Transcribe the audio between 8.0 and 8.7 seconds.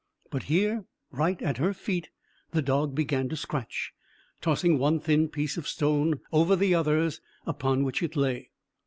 it lay.